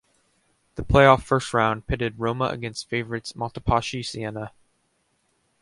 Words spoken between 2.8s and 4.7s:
favorites Montepaschi Siena.